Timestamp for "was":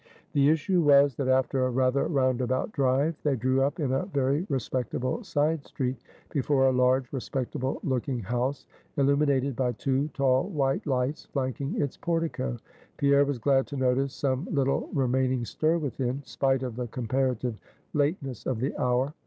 0.81-1.13, 13.25-13.37